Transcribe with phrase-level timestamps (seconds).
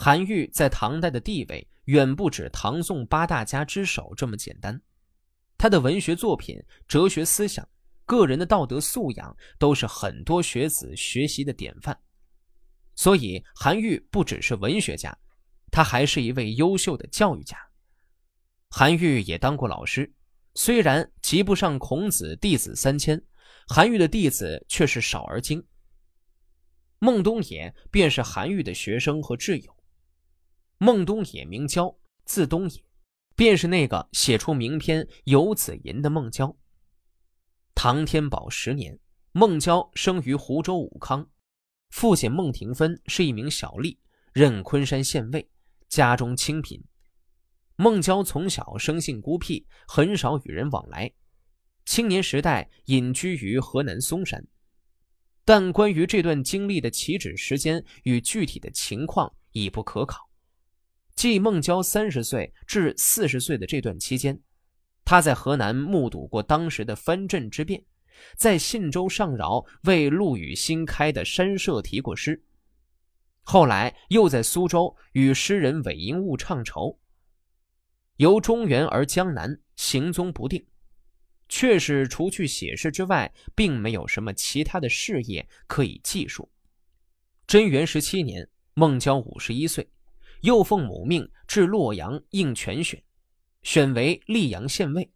[0.00, 4.80] 韩愈在唐代的地位远不止唐宋八大家之首这么简单，
[5.58, 6.56] 他的文学作品、
[6.86, 7.68] 哲学思想、
[8.04, 11.98] 个人的道德素养都是很多学子学习的典范。
[12.94, 15.12] 所以，韩愈不只是文学家，
[15.68, 17.58] 他还是一位优秀的教育家。
[18.70, 20.08] 韩愈也当过老师，
[20.54, 23.20] 虽然及不上孔子弟子三千，
[23.66, 25.60] 韩愈的弟子却是少而精。
[27.00, 29.74] 孟东野便是韩愈的学生和挚友。
[30.80, 32.84] 孟东野名郊，字东野，
[33.34, 36.56] 便是那个写出名篇《游子吟》的孟郊。
[37.74, 38.96] 唐天宝十年，
[39.32, 41.28] 孟郊生于湖州武康，
[41.90, 43.98] 父亲孟廷芬是一名小吏，
[44.32, 45.50] 任昆山县尉，
[45.88, 46.80] 家中清贫。
[47.74, 51.12] 孟郊从小生性孤僻，很少与人往来。
[51.86, 54.46] 青年时代隐居于河南嵩山，
[55.44, 60.27] 但关于这段经历的起止时间与具体的情况已不可考。
[61.18, 64.40] 即孟郊三十岁至四十岁的这段期间，
[65.04, 67.84] 他在河南目睹过当时的藩镇之变，
[68.36, 72.40] 在信州上饶为陆羽新开的山社题过诗，
[73.42, 76.96] 后来又在苏州与诗人韦应物唱酬。
[78.18, 80.64] 由中原而江南，行踪不定，
[81.48, 86.48] 确实除去写诗之外，并没有什么其他的事业可以记述。
[87.44, 89.90] 贞元十七年，孟郊五十一岁，
[90.42, 93.02] 又奉母命至洛阳应全选，
[93.62, 95.10] 选为溧阳县尉。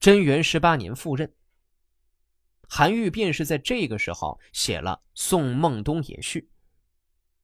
[0.00, 1.32] 贞元十八年赴任。
[2.68, 6.40] 韩愈便是在这个时候写了《送孟东野序》，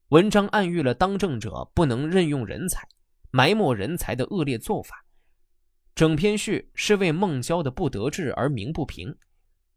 [0.08, 2.88] 文章暗喻了当政者不能任用人才。
[3.32, 5.04] 埋没人才的恶劣做法，
[5.94, 9.16] 整篇序是为孟郊的不得志而鸣不平，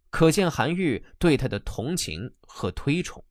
[0.09, 3.23] 可见韩愈对他的同情和推崇。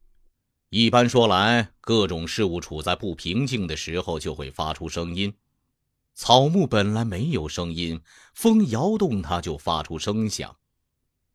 [0.74, 5.34] 一般说来，各种事物处在不平静的时候，就会发出声音。
[6.14, 8.00] 草木本来没有声音，
[8.32, 10.56] 风摇动它就发出声响；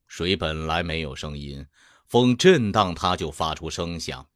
[0.08, 1.68] 水本来没有声音，
[2.08, 4.28] 风震荡它就发出声响。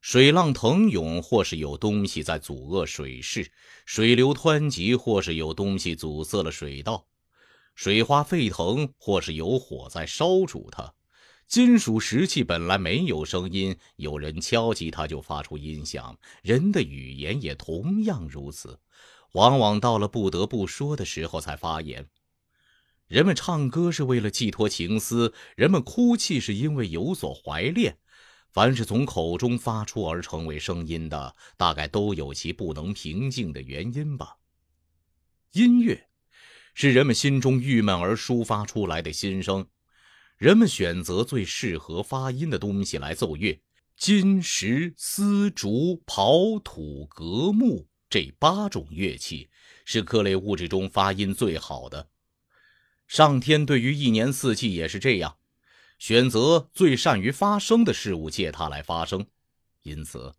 [0.00, 3.44] 水浪腾涌，或是有东西在阻遏水势；
[3.84, 7.06] 水流湍急，或是有东西阻塞了水道；
[7.76, 10.92] 水花沸腾，或是有火在烧煮它。
[11.46, 16.18] 金属石器本来没有声音，有人敲击它就发出音响。
[16.42, 18.80] 人的语言也同样如此，
[19.32, 22.08] 往往到了不得不说的时候才发言。
[23.06, 27.98] 人们唱歌是为了寄托情思，人们哭泣是因为有所怀恋。
[28.50, 34.38] 凡是从口中发出而成为声音的，大概都有其不能平静的原因吧。
[35.52, 36.08] 音乐
[36.74, 39.68] 是人们心中郁闷而抒发出来的心声，
[40.36, 43.58] 人们选择最适合发音的东西来奏乐。
[43.96, 49.48] 金、石、丝、竹、刨、土、革、木这八种乐器
[49.86, 52.10] 是各类物质中发音最好的。
[53.06, 55.38] 上天对于一年四季也是这样。
[55.98, 59.26] 选择最善于发声的事物，借它来发声。
[59.82, 60.34] 因此，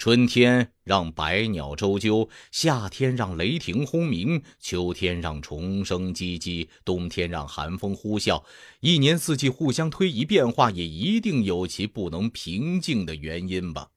[0.00, 8.42] 春天让百鸟啁啾，夏天让雷霆轰鸣，秋天让虫声唧唧，冬天让寒风呼啸。
[8.80, 13.90] 一年四季互相推移变化，也一定有其不能平静的原因吧。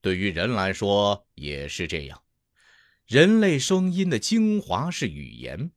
[0.00, 2.22] 对于人来说也是这样。
[3.04, 5.72] 人类声音的精华是语言。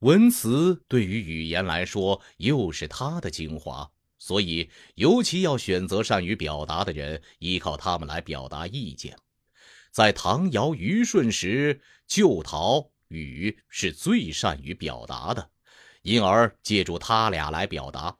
[0.00, 9.16] 文词对于语言来说，又是它的精华，所以尤其要选择善于表达的人，依靠他们来表达意见。
[9.90, 15.50] 在唐尧虞舜时，旧陶禹是最善于表达的，
[16.02, 18.16] 因而借助他俩来表达。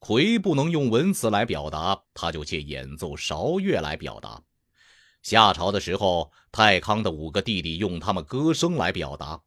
[0.00, 4.42] 夔不能用文词来表达，他就借演奏韶乐来表达。
[5.22, 9.42] 夏朝的时候，太康的五个弟弟用他们歌声来表达。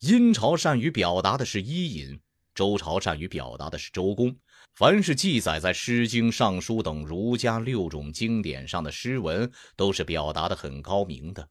[0.00, 2.20] 殷朝善于表达的是伊尹，
[2.56, 4.34] 周朝善于表达的是周公。
[4.74, 11.50] 凡是记载在《诗经》《尚书》等儒家六种经典上的诗文，都是表达的很高明的。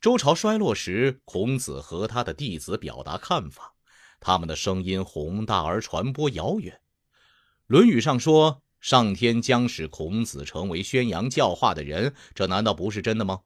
[0.00, 3.74] 周朝衰落时，孔子和他的弟子表达看法，
[4.18, 6.74] 他们的声音宏大而传播遥远。
[7.66, 13.40] 《论语》上说，上天将使孔子成为宣扬教化的人，这难道不是真的吗？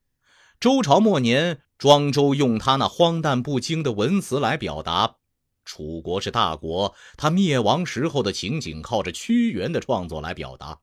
[0.60, 5.16] 周朝末年，庄周用他那荒诞不经的文辞来表达。
[5.64, 10.78] 楚国是大国，他灭亡时候的情景靠着屈原的创作来表达。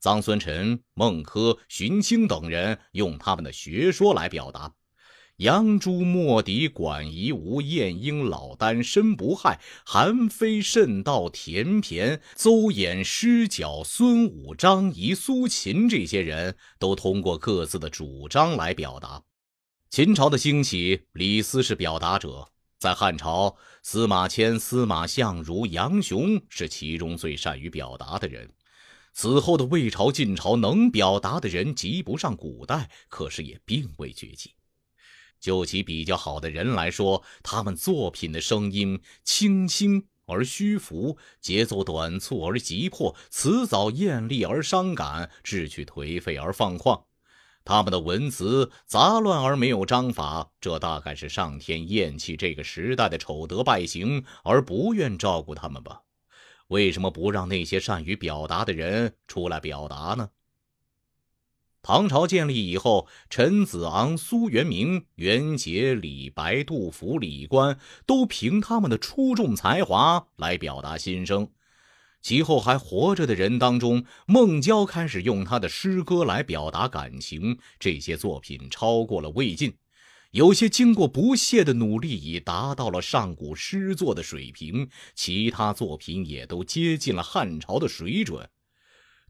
[0.00, 4.74] 臧孙臣、孟轲、荀卿等人用他们的学说来表达。
[5.38, 19.22] 杨朱莫敌管夷吾晏婴老聃申不害韩非慎道田骈邹衍施角孙武张仪苏秦这些人都通过各自的主张来表达。
[19.90, 28.52] 秦朝的兴起，李斯是表达者；在汉朝，司马迁、司马相如、杨雄是其中最善于表达的人。
[29.14, 34.52] 此后的魏朝、晋朝，能表达的人及不上古代，可是也并未绝迹。
[35.40, 47.04] 就其比较好的人来说，他们作品的声音清新而虚浮，节奏短促而急迫，词藻艳丽而伤感，志趣颓废而放旷。
[47.66, 56.02] 他们的文辞杂乱而没有章法，这大概是上天厌弃这个时代的丑德败行，而不愿照顾他们吧？
[56.68, 60.30] 为什么不让那些善于表达的人出来表达呢？
[61.82, 71.48] 唐朝建立以后，陈子昂、苏元明、元杰、李白、杜甫、李观都凭他们的出众才华来表达心声。
[72.26, 79.72] 其后还活着的人当中，孟郊开始用他的诗歌来表达感情，这些作品超过了魏晋。
[80.32, 88.50] 有些经过不懈的努力，已达到了上古诗作的水平；其他作品也都接近了汉朝的水准。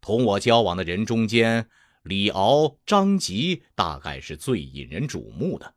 [0.00, 1.68] 同我交往的人中间，
[2.02, 5.74] 李敖、张籍大概是最引人瞩目的，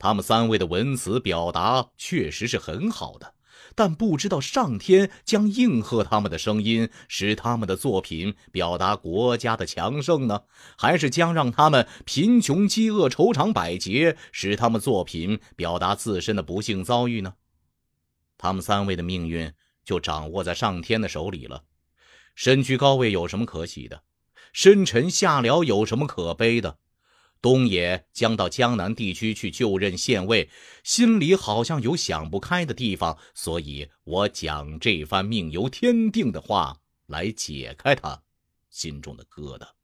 [0.00, 3.34] 他们三位的文词表达确实是很好的，
[3.74, 10.42] 但不知道上天将应和他们的声音，使他们的作品表达国家的强盛呢，
[10.76, 17.34] 还是将让他们贫穷、饥饿、愁肠百结，使他们作品表达自身的不幸遭遇呢？
[18.38, 19.52] 他们三位的命运
[19.84, 21.64] 就掌握在上天的手里了。
[22.34, 24.02] 身居高位有什么可喜的？
[24.52, 26.78] 深沉下僚有什么可悲的？
[27.40, 30.48] 东野将到江南地区去就任县尉，
[30.82, 38.22] 心里好像有想不开的地方，所以我讲这番命由天定的话来解开他
[38.70, 39.75] 心中的疙瘩。